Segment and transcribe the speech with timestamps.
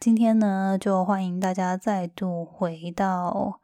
[0.00, 3.60] 今天呢，就欢迎大家再度回到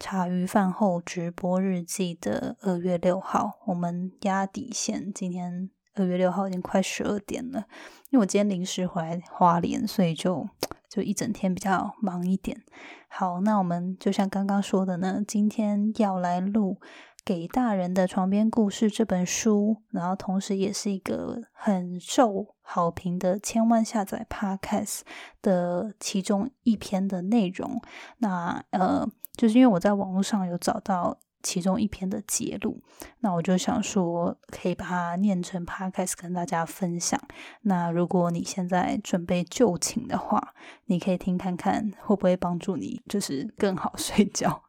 [0.00, 3.60] 茶余饭后直播日记的二月六号。
[3.66, 7.66] 我们压底线，今天二月六号已经快十二点了。
[8.10, 10.48] 因为我今天临时回来花莲，所以就
[10.88, 12.60] 就一整天比较忙一点。
[13.06, 16.80] 好，那我们就像刚刚说的呢，今天要来录。
[17.26, 25.00] 给大人的床边故事这本书，然后同时也是一个很受好评的千万下载 Podcast
[25.42, 27.82] 的其中一篇的内容。
[28.18, 29.04] 那呃，
[29.36, 32.80] 就是因为我在网络上有找到其中一篇的节录，
[33.18, 37.20] 那我就想说可以把它念成 Podcast 跟大家分享。
[37.62, 44.65] 那如果你现在准备就寝的话，你可以听看看会不会帮助你，就是更好 睡觉。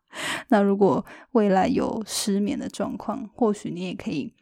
[0.50, 4.34] 那如果未来有失眠的状况，或许你也可以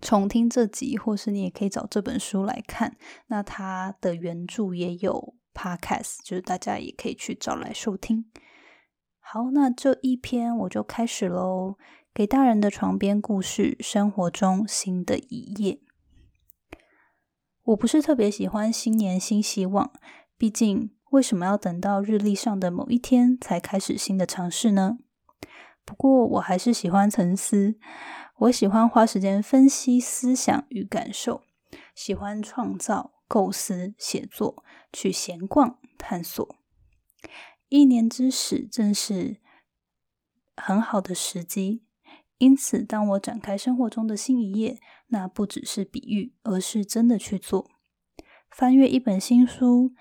[0.00, 2.96] 重听这集，或是你也可以找这本书来看。
[3.28, 8.26] 那它的原著也有 podcast，就是大家也可以去找来收听。
[9.20, 11.76] 好，那这一篇我就开始喽。
[12.14, 15.80] 给大人的床边故事，生活中新的一页。
[17.62, 19.92] 我不是特别喜欢新年新希望，
[20.36, 20.90] 毕竟。
[21.12, 24.98] 为什么要等到日历上的某一天才开始新的尝试呢？
[25.84, 27.74] 不过我还是喜欢沉思，
[28.38, 31.42] 我喜欢花时间分析思想与感受，
[31.94, 36.56] 喜欢创造、构思、写作，去闲逛、探索。
[37.68, 39.36] 一年之始正是
[40.56, 41.84] 很好的时机，
[42.38, 47.70] 因此当我展开生活中的新一页，那不只是比喻，而是真的去做。
[48.50, 49.92] 翻阅一本新书。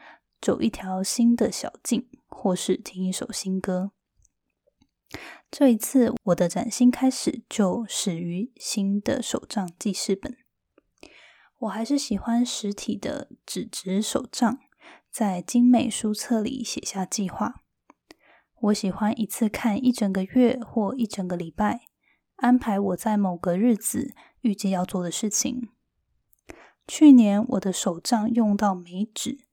[0.42, 3.92] 走一条新的小径，或是听一首新歌。
[5.52, 10.36] 这一次，我的崭新开始就始于新的手账记事本。
[11.60, 14.58] 我还是喜欢实体的纸质手账，
[15.12, 17.62] 在精美书册里写下计划。
[18.62, 21.82] 我喜欢一次看一整个月或一整个礼拜，
[22.38, 25.70] 安排我在某个日子预计要做的事情。
[26.88, 29.46] 去年，我的手账用到没纸。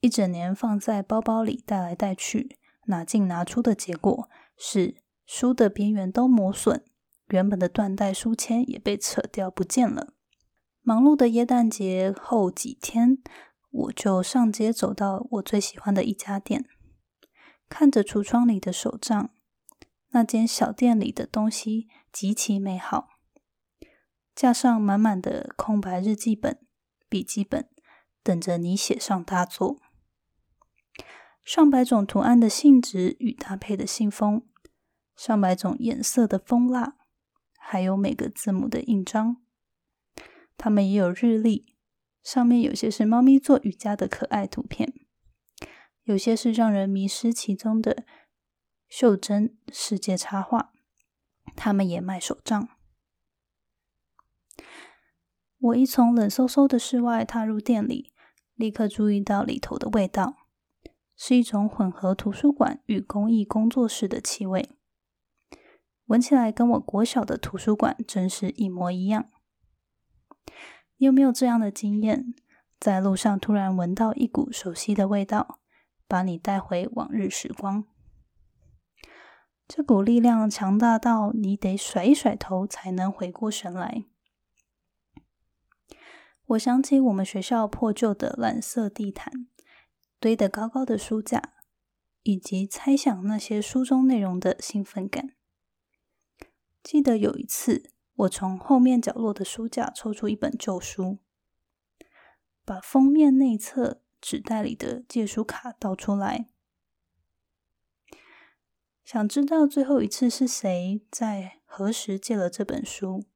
[0.00, 6.84] 一整年放在包包里带来带去，拿进拿出的结果是书的边缘都磨损，
[7.28, 10.12] 原本的缎带书签也被扯掉不见了。
[10.82, 13.18] 忙碌的耶诞节后几天，
[13.70, 16.66] 我就上街走到我最喜欢的一家店，
[17.68, 19.30] 看着橱窗里的手账，
[20.10, 23.08] 那间小店里的东西极其美好，
[24.34, 26.60] 架上满满的空白日记本、
[27.08, 27.68] 笔记本，
[28.22, 29.80] 等着你写上大作。
[31.46, 34.44] 上百种图案的信纸与搭配的信封，
[35.14, 36.96] 上百种颜色的封蜡，
[37.56, 39.36] 还有每个字母的印章。
[40.56, 41.72] 它们也有日历，
[42.20, 44.92] 上面有些是猫咪做瑜伽的可爱图片，
[46.02, 48.04] 有些是让人迷失其中的
[48.88, 50.72] 袖珍世界插画。
[51.54, 52.68] 他们也卖手账。
[55.58, 58.12] 我一从冷飕飕的室外踏入店里，
[58.56, 60.45] 立刻注意到里头的味道。
[61.16, 64.76] 是一种混合图书馆与公益工作室的气味，
[66.04, 69.30] 闻起来跟我国小的图书馆真是一模一样。
[70.98, 72.34] 你有没有这样的经验？
[72.78, 75.60] 在路上突然闻到一股熟悉的味道，
[76.06, 77.86] 把你带回往日时光。
[79.66, 84.04] 这股力量强大到你得甩一甩头才能回过神来。
[86.48, 89.48] 我想起我们学校破旧的蓝色地毯。
[90.26, 91.54] 堆得高高的书架，
[92.24, 95.36] 以及猜想那些书中内容的兴奋感。
[96.82, 101.18] 记得有一次，我从后面角落的书架抽出一本旧书，
[102.64, 106.48] 把封面内侧纸袋里的借书卡倒出来，
[109.04, 113.26] 想知道最后一次是谁在何时借了这本书。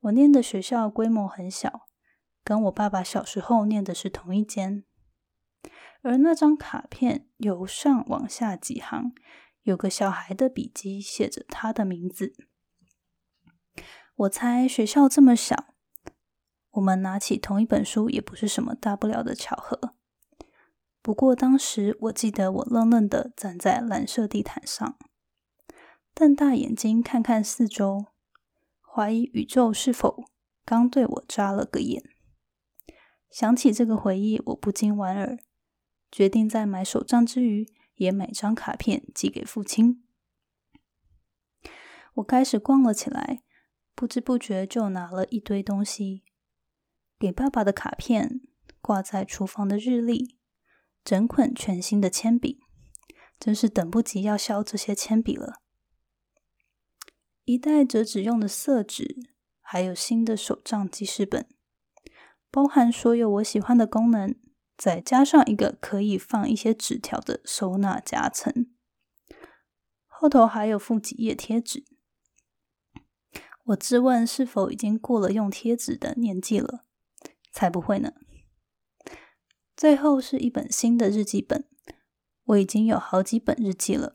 [0.00, 1.86] 我念的学校规模很小，
[2.42, 4.82] 跟我爸爸小时候念的是同一间。
[6.02, 9.12] 而那张卡片由上往下几行，
[9.62, 12.34] 有个小孩的笔迹，写着他的名字。
[14.14, 15.74] 我猜学校这么小，
[16.70, 19.94] 我们拿起同一本书也不是什么大不了的巧合。
[21.00, 24.98] 不过当时我记得我愣愣的站在蓝色地毯上，
[26.14, 28.06] 瞪大眼睛看看四周，
[28.80, 30.24] 怀疑宇宙是否
[30.64, 32.02] 刚对我眨了个眼。
[33.30, 35.38] 想起这个回忆，我不禁莞尔。
[36.10, 37.66] 决定在买手账之余，
[37.96, 40.04] 也买张卡片寄给父亲。
[42.14, 43.42] 我开始逛了起来，
[43.94, 46.24] 不知不觉就拿了一堆东西：
[47.18, 48.40] 给爸爸的卡片，
[48.80, 50.36] 挂在厨房的日历，
[51.04, 52.60] 整捆全新的铅笔，
[53.38, 55.60] 真是等不及要削这些铅笔了。
[57.44, 59.16] 一袋折纸用的色纸，
[59.60, 61.48] 还有新的手账记事本，
[62.50, 64.34] 包含所有我喜欢的功能，
[64.78, 68.70] 再加上一个可以放一些纸条的收纳夹层，
[70.06, 71.84] 后头还有附几页贴纸。
[73.64, 76.84] 我自问是否已经过了用贴纸的年纪了？
[77.50, 78.12] 才不会呢。
[79.76, 81.68] 最后是一本新的日记本，
[82.44, 84.14] 我已经有好几本日记了。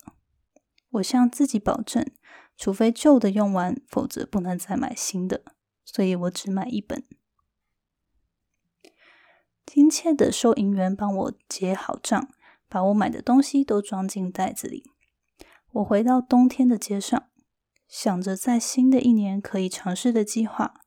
[0.91, 2.09] 我向自己保证，
[2.55, 5.43] 除非旧的用完，否则不能再买新的。
[5.83, 7.03] 所以我只买一本。
[9.65, 12.29] 亲切的收银员帮我结好账，
[12.69, 14.91] 把我买的东西都装进袋子里。
[15.71, 17.29] 我回到冬天的街上，
[17.87, 20.81] 想着在新的一年可以尝试的计划，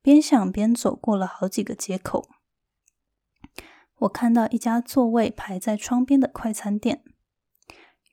[0.00, 2.28] 边想边走过了好几个街口。
[3.98, 7.04] 我看到一家座位排在窗边的快餐店，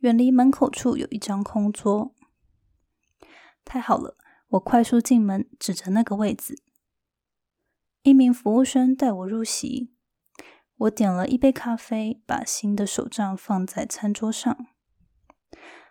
[0.02, 2.14] 远离门口处有一张空桌。
[3.66, 4.16] 太好了，
[4.50, 6.62] 我快速进门，指着那个位子。
[8.10, 9.94] 一名服务生带我入席。
[10.78, 14.66] 我点了一杯咖啡，把新的手账放在餐桌上。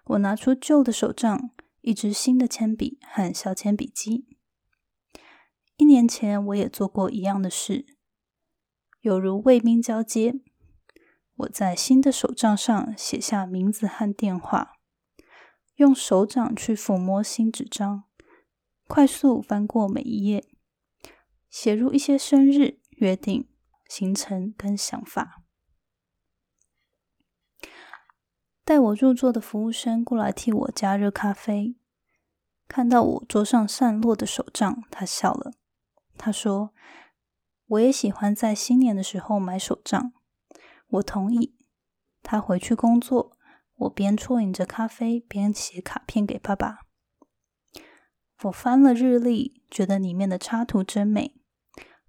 [0.05, 1.51] 我拿出旧的手账，
[1.81, 4.27] 一支新的铅笔和削铅笔机。
[5.77, 7.87] 一年前，我也做过一样的事。
[9.01, 10.41] 有如卫兵交接，
[11.37, 14.73] 我在新的手账上写下名字和电话，
[15.77, 18.03] 用手掌去抚摸新纸张，
[18.89, 20.45] 快速翻过每一页，
[21.51, 23.49] 写入一些生日、约定、
[23.89, 25.43] 行程跟想法。
[28.65, 31.77] 带我入座的服务生过来替我加热咖啡，
[32.67, 35.53] 看到我桌上散落的手账，他笑了，
[36.17, 36.75] 他说。
[37.71, 40.15] 我也喜欢在新年的时候买手账。
[40.87, 41.55] 我同意。
[42.23, 43.37] 他回去工作，
[43.75, 46.87] 我边啜饮着咖啡边写卡片给爸爸。
[48.45, 51.38] 我翻了日历，觉得里面的插图真美。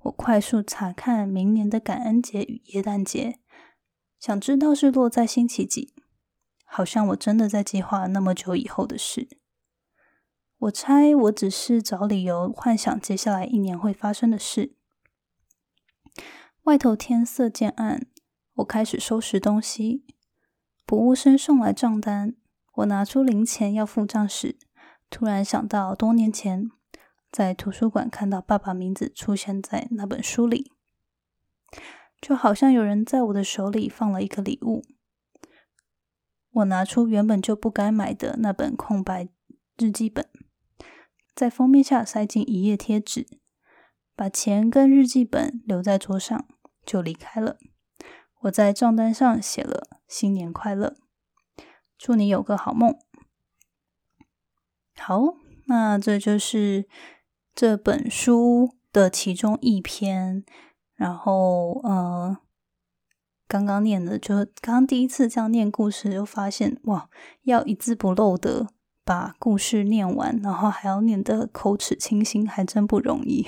[0.04, 3.40] 我快速查看明年的感恩节与耶诞节，
[4.18, 5.94] 想知道是落在星期几。
[6.66, 9.28] 好像我真的在计划那么久以后的事。
[10.60, 14.76] 我猜我只是找理由幻想接下来一年会发生的事。
[16.64, 18.08] 外头天色渐暗，
[18.56, 20.06] 我开始收拾东西。
[20.86, 22.36] 服务生送来账单，
[22.76, 24.58] 我拿出零钱要付账时，
[25.10, 26.70] 突然想到多年前
[27.32, 30.72] 在图书馆看到爸爸名字出现在那本书里，
[32.22, 34.84] 就好像有人在我的手里放了一个礼物。
[36.52, 39.30] 我拿出原本就不该买的那本空白
[39.78, 40.28] 日记本，
[41.36, 43.28] 在封面下塞进一页贴纸，
[44.16, 46.48] 把钱跟日记本留在桌上。
[46.86, 47.60] 就离开了。
[48.40, 50.96] 我在账单上写了“新年快乐，
[52.00, 52.98] 祝你有个好梦”。
[54.98, 55.36] 好，
[55.68, 56.88] 那这就是
[57.60, 60.46] 这本书的其中一篇。
[60.96, 62.38] 然后，呃，
[63.50, 67.10] 刚刚念的，就刚刚第一次这样念故事，就发现哇，
[67.44, 68.68] 要一字不漏的
[69.04, 73.46] 把故事念完，然后还要念得口齿清新，还真不容易。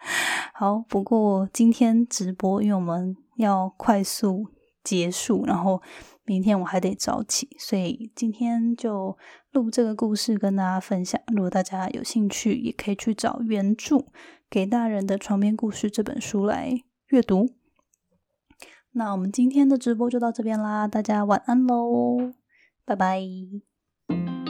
[0.56, 4.46] 好，不过今天直播，因为我们要快速
[4.82, 5.82] 结束，然后
[6.30, 9.18] 明天我还得早起，所以今天就
[9.50, 11.20] 录这个故事跟大家分享。
[11.34, 13.96] 如果大家有兴趣，也可以去找原著
[14.48, 17.48] 《给大人的床边故事》这本书来阅读。
[18.92, 22.32] 那我们今天的直播就到这边啦，大家晚安喽，
[22.84, 23.20] 拜拜。